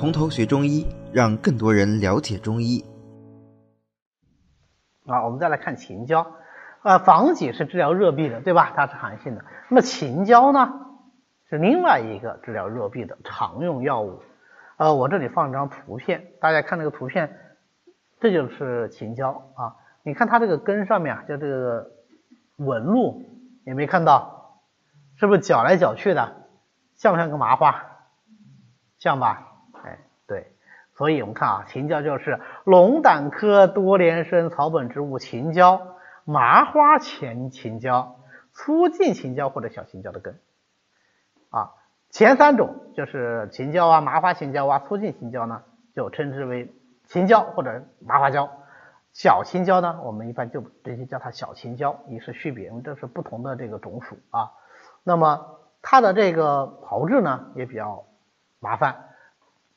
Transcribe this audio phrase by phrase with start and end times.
[0.00, 2.82] 从头学中医，让更多人了解中医。
[5.04, 6.26] 啊，我们再来看秦椒。
[6.80, 8.72] 呃，防己是治疗热痹的，对吧？
[8.74, 9.44] 它是寒性的。
[9.68, 10.72] 那么秦椒呢，
[11.50, 14.22] 是另外一个治疗热痹的常用药物。
[14.78, 17.36] 呃，我这里放张图片，大家看这个图片，
[18.20, 19.76] 这就是秦椒啊。
[20.02, 21.90] 你看它这个根上面啊，就这个
[22.56, 23.22] 纹路，
[23.66, 24.62] 有没有看到？
[25.16, 26.46] 是不是搅来搅去的？
[26.96, 27.84] 像不像个麻花？
[28.98, 29.48] 像吧？
[30.30, 30.52] 对。
[30.94, 35.96] 所以我们看啊，秦椒就是龙胆科多年生草本植物秦椒。
[36.24, 38.20] 麻花前秦椒、
[38.52, 40.38] 粗茎秦椒或者小秦椒的根
[41.48, 41.72] 啊，
[42.10, 45.62] 前三种就是秦椒啊、麻花秦椒啊、粗茎秦椒呢，
[45.96, 46.72] 就称之为
[47.06, 48.48] 秦椒或者麻花椒。
[49.12, 54.52] 小秦椒呢，我们一般就直接叫它小秦椒，以示区别，因为这是不同的这个种属啊。
[55.02, 58.04] 那么它的这个炮制呢也比较
[58.60, 59.08] 麻烦，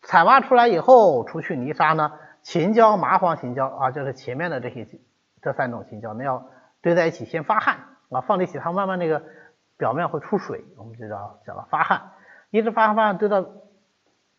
[0.03, 2.11] 采挖出来以后除去泥沙呢，
[2.43, 4.87] 秦椒、麻黄秦椒啊，就是前面的这些。
[5.41, 6.45] 这三种秦椒，那要
[6.81, 7.79] 堆在一起先发汗
[8.09, 9.23] 啊，放在一起它慢慢那个
[9.75, 12.11] 表面会出水，我们就叫叫它发汗，
[12.49, 13.45] 一直发汗发汗堆到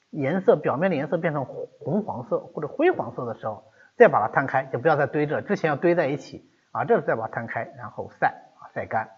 [0.09, 3.65] 颜色表面的颜色变成红黄色或者灰黄色的时候，
[3.99, 9.11] 再把它摊开，就不要再堆着，之前要堆在一起啊，这时再把它摊开，然后晒啊晒干。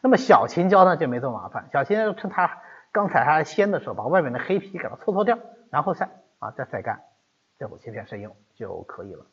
[0.00, 2.58] 那么小秦椒呢就没这么麻烦，小秦椒趁它
[2.90, 5.38] 刚采下来鲜的时候，把外面的黑皮给它搓搓掉，
[5.70, 7.02] 然后晒啊再晒干，
[7.58, 9.26] 这后切片生用就可以了。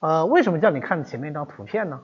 [0.00, 2.02] 呃，为什么叫你看前面一张图片呢？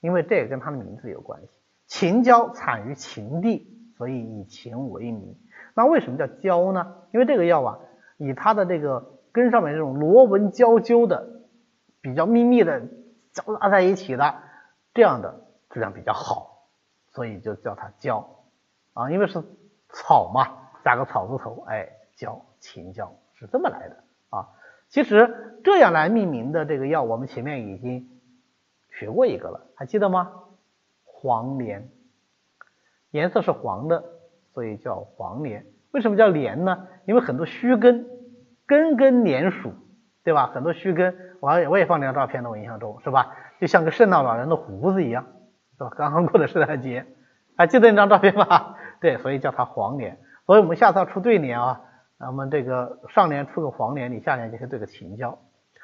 [0.00, 1.48] 因为这也跟它的名字有关系。
[1.86, 3.66] 秦椒产于秦地，
[3.96, 5.38] 所以以秦为名。
[5.74, 7.04] 那为什么叫椒呢？
[7.12, 7.78] 因为这个药啊，
[8.18, 11.42] 以它的这个根上面这种螺纹胶纠的、
[12.00, 12.82] 比较密密的
[13.32, 14.34] 交杂在一起的
[14.94, 16.66] 这样的质量比较好，
[17.12, 18.28] 所以就叫它椒
[18.92, 19.10] 啊。
[19.10, 19.42] 因为是
[19.88, 23.96] 草嘛，加个草字头，哎，叫，秦椒是这么来的
[24.30, 24.48] 啊。
[24.88, 28.08] 其实这样来命名的这个药，我们前面已经
[28.90, 30.32] 学过一个了，还记得吗？
[31.04, 31.88] 黄连，
[33.10, 34.04] 颜色是黄的，
[34.52, 35.66] 所以叫黄连。
[35.90, 36.88] 为什么叫连呢？
[37.06, 38.06] 因为很多须根，
[38.66, 39.72] 根根连属，
[40.22, 40.46] 对吧？
[40.54, 43.34] 很多须根，我我也放张照片的，我印象中是吧？
[43.60, 45.26] 就像个圣诞老人的胡子一样，
[45.76, 45.90] 是吧？
[45.96, 47.06] 刚刚过的圣诞节，
[47.56, 48.76] 还记得那张照片吗？
[49.00, 50.18] 对，所以叫它黄连。
[50.46, 51.82] 所以我们下次要出对联啊。
[52.18, 55.38] 那么这个上联出个黄连，你下联就可以对个秦椒，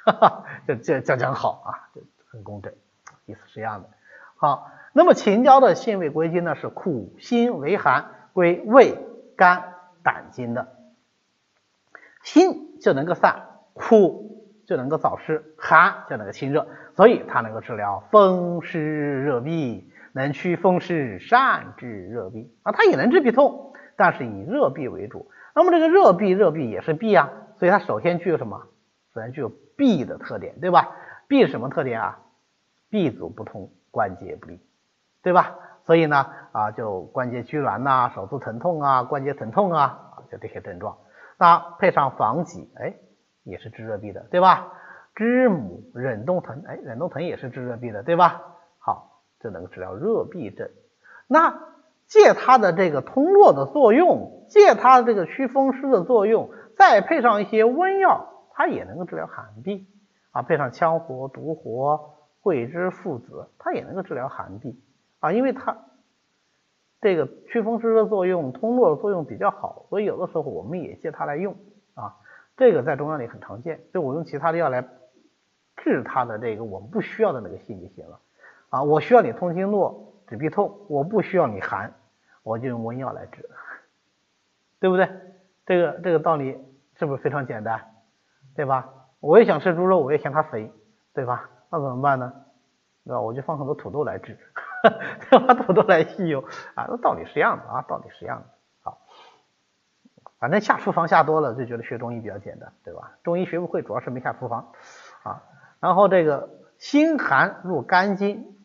[0.04, 2.00] 哈哈，这这这讲好啊，这
[2.30, 2.72] 很工整，
[3.26, 3.88] 意思是一样的。
[4.36, 8.98] 好，那么秦椒的性味归经呢是苦辛为寒，归胃
[9.36, 10.68] 肝胆经的。
[12.22, 16.66] 辛就能够散，苦就能够燥湿，寒就能够清热，
[16.96, 25.30] 所以它能够治疗风湿热痹，能祛风湿，善治热痹啊，它也能治痹痛，但是以热痹为主。
[25.54, 28.62] 那么这个热痹，热痹也是痹啊，所以它首先具有什么？
[29.14, 30.90] 首先具有痹的特点，对吧？
[31.28, 32.18] 痹什么特点啊？
[32.90, 34.60] 痹阻不通，关节不利，
[35.22, 35.56] 对吧？
[35.84, 40.96] 所以呢，啊，就关节拘挛呐，手足疼痛啊，关节疼痛啊，就这些症状。
[41.38, 42.94] 那配上防己，哎，
[43.42, 44.72] 也是治热痹的，对吧？
[45.14, 48.42] 知母忍冬藤，哎，忍冬藤也是治热痹的，对吧？
[48.78, 50.70] 好，这能治疗热痹症。
[51.26, 51.58] 那
[52.12, 59.86] 借它的这个通络的作用，借它这个祛风湿的作用，再配上一些温药，它也能够治疗寒痹
[60.30, 60.42] 啊。
[60.42, 62.10] 配上羌活、独活、
[62.42, 64.76] 桂枝、附子，它也能够治疗寒痹
[65.20, 65.32] 啊。
[65.32, 65.86] 因为它
[67.00, 71.56] 这个祛风湿的作用、通络的作用比较好，所以有的时候我们也借它来用
[71.94, 72.16] 啊。
[72.58, 74.86] 这个在中药里很常见，就我用其他的药来
[75.78, 78.20] 治它的这个我们不需要的那个性就行了
[78.68, 78.82] 啊。
[78.82, 81.94] 我需要你通经络、止痹痛，我不需要你寒。
[82.42, 83.48] 我就用温药来治，
[84.80, 85.08] 对不对？
[85.64, 86.58] 这个这个道理
[86.98, 87.80] 是不是非常简单？
[88.54, 88.88] 对吧？
[89.20, 90.70] 我也想吃猪肉，我也嫌它肥，
[91.14, 91.48] 对吧？
[91.70, 92.32] 那怎么办呢？
[93.04, 93.20] 对吧？
[93.20, 94.36] 我就放很多土豆来治，
[95.30, 96.44] 对吧土豆来吸油
[96.74, 98.46] 啊，那道理是一样的啊，道理是一样的。
[98.82, 98.98] 好，
[100.38, 103.12] 反正下厨房下多了就觉得学中医比较简单，对吧？
[103.22, 104.72] 中医学不会主要是没下厨房
[105.22, 105.42] 啊。
[105.80, 108.56] 然后这个心寒入肝经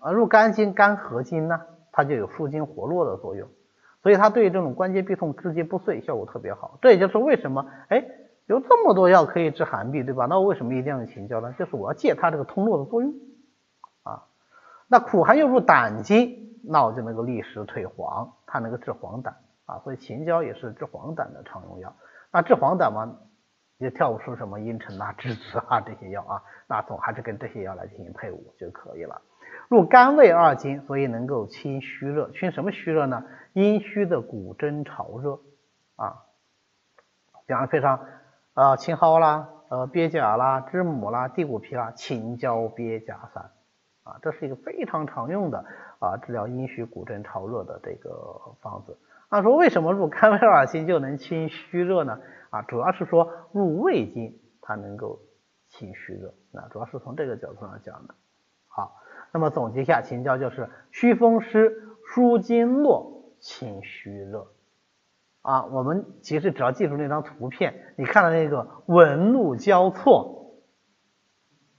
[0.00, 1.60] 啊，入肝经肝合经呢？
[1.96, 3.48] 它就有舒筋活络的作用，
[4.02, 6.78] 所以它对这种关节痹痛、肢节不遂效果特别好。
[6.82, 8.06] 这也就是为什么，哎，
[8.44, 10.26] 有这么多药可以治寒痹，对吧？
[10.26, 11.54] 那我为什么一定要用秦椒呢？
[11.58, 13.14] 就是我要借它这个通络的作用
[14.02, 14.24] 啊。
[14.88, 19.32] 那苦寒又入胆经，那我就能够利湿退黄，它能够治黄疸
[19.64, 19.78] 啊。
[19.82, 21.96] 所以秦椒也是治黄疸的常用药。
[22.30, 23.16] 那治黄疸嘛，
[23.78, 29.22] 也跳不出什么茵陈啊、 栀子啊这些药啊，那总还是跟这些药来进行配伍就可以了。
[29.68, 32.30] 入肝胃二经，所以能够清虚热。
[32.30, 33.24] 清什么虚热呢？
[33.52, 35.40] 阴虚的骨蒸潮热
[35.96, 36.22] 啊。
[37.46, 38.00] 讲的非常
[38.54, 43.50] 啊青蒿啦，呃鳖甲啦，知母啦，地骨皮啦，秦椒鳖甲散
[44.02, 45.64] 啊，这是一个非常常用的
[46.00, 48.98] 啊治疗阴虚骨震潮热的这个方子。
[49.30, 52.18] 那说为什么入肝胃二经就能清虚热呢？
[52.50, 55.20] 啊，主要是说入胃经它能够
[55.68, 58.14] 清虚热，那主要是从这个角度上讲的。
[58.68, 58.96] 好，
[59.32, 61.72] 那么总结一下，秦椒就是祛风湿、
[62.06, 64.46] 舒筋络、清虚热。
[65.42, 70.56] 啊，我们其实只要记住那张图片，你看到那个纹路交错，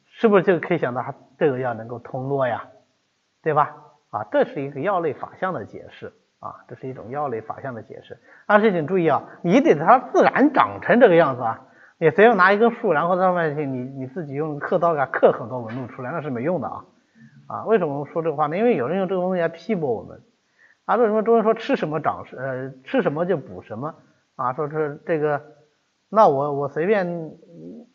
[0.06, 2.68] 是不是就可以想到它这个药能够通络呀？
[3.44, 3.76] 对吧？
[4.10, 8.18] 啊，这是一个药类法相的解释啊，这是一种药类法相的解释。
[8.46, 11.66] 但是请注意啊，你得它自然长成这个样子啊，
[11.98, 16.86] 你随便拿一根树，然后在上面去你你自己用刻刀给它刻很多纹路出来，那是没用的啊
[17.48, 17.66] 啊！
[17.66, 18.58] 为什么说这个话呢？
[18.58, 20.22] 因为有人用这个东西来批驳我们。
[20.86, 23.96] 啊，为什么中医说吃什么长呃吃什么就补什么
[24.36, 24.54] 啊？
[24.54, 25.42] 说是这个，
[26.10, 27.06] 那我我随便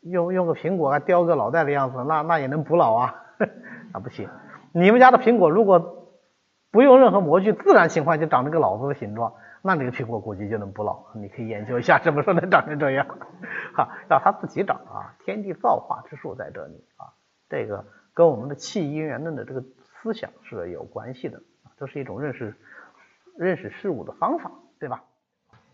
[0.02, 3.14] 用用个苹果雕个脑袋的样子，那那也能补脑啊？
[3.92, 4.28] 啊不行，
[4.72, 6.08] 你们家的苹果如果
[6.70, 9.32] 不用任何模具，自然情况就长这个脑子的形状，
[9.62, 11.06] 那这个苹果估计就能补脑。
[11.14, 13.06] 你可以研究一下，什么时候能长成这样？
[13.76, 17.12] 哈，要它自己长啊，天地造化之术在这里啊，
[17.48, 17.84] 这个
[18.14, 19.62] 跟我们的气因缘论的这个
[20.02, 21.40] 思想是有关系的，
[21.78, 22.56] 这是一种认识。
[23.38, 25.04] 认识事物的方法，对吧？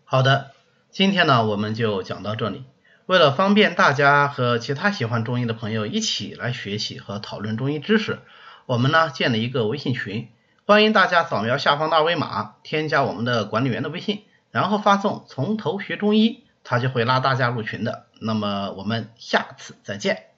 [0.05, 0.51] 好的，
[0.89, 2.63] 今天呢我们就讲到这里。
[3.05, 8.19] 为了方便大家和其他喜欢中医的朋友一起来学习和讨论中医知识，
[8.65, 10.29] 我们呢建了一个微信群，
[10.65, 18.05] 欢迎大家扫描下方的二维码，添加我们的管理员的微信，然后发送“从头学中医”，他就会拉大家入群的。
[18.21, 20.28] 那么我们下次再见。